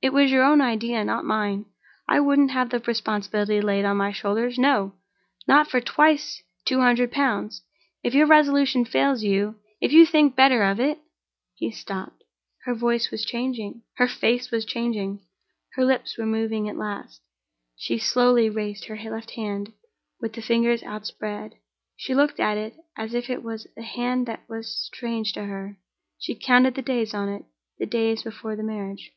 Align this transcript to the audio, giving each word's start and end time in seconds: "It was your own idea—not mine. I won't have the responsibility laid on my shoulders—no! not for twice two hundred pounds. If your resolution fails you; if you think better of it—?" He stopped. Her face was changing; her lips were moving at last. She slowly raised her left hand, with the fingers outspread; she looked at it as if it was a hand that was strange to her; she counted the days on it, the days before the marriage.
"It 0.00 0.12
was 0.12 0.30
your 0.30 0.44
own 0.44 0.60
idea—not 0.60 1.24
mine. 1.24 1.64
I 2.08 2.20
won't 2.20 2.52
have 2.52 2.70
the 2.70 2.78
responsibility 2.78 3.60
laid 3.60 3.84
on 3.84 3.96
my 3.96 4.12
shoulders—no! 4.12 4.92
not 5.48 5.68
for 5.68 5.80
twice 5.80 6.40
two 6.64 6.78
hundred 6.80 7.10
pounds. 7.10 7.62
If 8.04 8.14
your 8.14 8.28
resolution 8.28 8.84
fails 8.84 9.24
you; 9.24 9.56
if 9.80 9.90
you 9.92 10.06
think 10.06 10.36
better 10.36 10.62
of 10.62 10.78
it—?" 10.78 11.00
He 11.56 11.72
stopped. 11.72 12.22
Her 12.62 12.76
face 12.76 13.10
was 13.10 13.24
changing; 13.24 13.82
her 13.96 15.84
lips 15.84 16.16
were 16.16 16.26
moving 16.26 16.68
at 16.68 16.76
last. 16.78 17.20
She 17.74 17.98
slowly 17.98 18.48
raised 18.48 18.84
her 18.84 19.10
left 19.10 19.32
hand, 19.32 19.72
with 20.20 20.34
the 20.34 20.42
fingers 20.42 20.84
outspread; 20.84 21.56
she 21.96 22.14
looked 22.14 22.38
at 22.38 22.56
it 22.56 22.76
as 22.96 23.14
if 23.14 23.28
it 23.28 23.42
was 23.42 23.66
a 23.76 23.82
hand 23.82 24.26
that 24.26 24.48
was 24.48 24.68
strange 24.92 25.32
to 25.32 25.46
her; 25.46 25.76
she 26.16 26.36
counted 26.38 26.76
the 26.76 26.82
days 26.82 27.14
on 27.14 27.28
it, 27.28 27.44
the 27.80 27.86
days 27.86 28.22
before 28.22 28.54
the 28.54 28.62
marriage. 28.62 29.10